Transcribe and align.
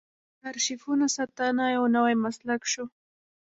د 0.39 0.41
ارشیفونو 0.51 1.05
ساتنه 1.15 1.63
یو 1.75 1.83
نوی 1.95 2.15
مسلک 2.23 2.61
شو. 2.71 2.85